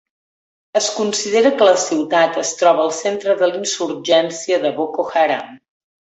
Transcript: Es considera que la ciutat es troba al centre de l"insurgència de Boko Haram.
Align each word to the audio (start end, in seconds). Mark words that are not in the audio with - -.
Es 0.79 0.85
considera 0.99 1.49
que 1.59 1.67
la 1.67 1.75
ciutat 1.83 2.39
es 2.43 2.53
troba 2.61 2.81
al 2.85 2.93
centre 3.03 3.35
de 3.41 3.45
l"insurgència 3.51 4.59
de 4.65 4.73
Boko 4.79 5.07
Haram. 5.21 5.53